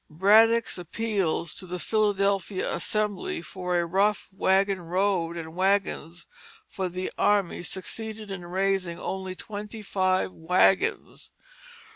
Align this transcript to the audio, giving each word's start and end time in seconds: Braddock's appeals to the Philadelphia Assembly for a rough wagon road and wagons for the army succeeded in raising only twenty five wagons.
Braddock's 0.09 0.79
appeals 0.79 1.53
to 1.53 1.67
the 1.67 1.77
Philadelphia 1.77 2.73
Assembly 2.73 3.39
for 3.43 3.79
a 3.79 3.85
rough 3.85 4.29
wagon 4.33 4.81
road 4.81 5.37
and 5.37 5.53
wagons 5.55 6.25
for 6.65 6.89
the 6.89 7.11
army 7.19 7.61
succeeded 7.61 8.31
in 8.31 8.43
raising 8.47 8.97
only 8.99 9.35
twenty 9.35 9.83
five 9.83 10.31
wagons. 10.31 11.29